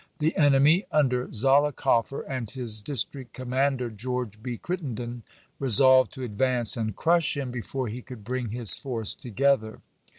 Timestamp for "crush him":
6.95-7.51